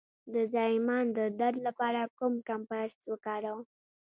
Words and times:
د 0.33 0.35
زایمان 0.53 1.05
د 1.17 1.19
درد 1.39 1.57
لپاره 1.67 2.01
کوم 2.17 2.33
کمپرس 2.49 2.95
وکاروم؟ 3.11 3.61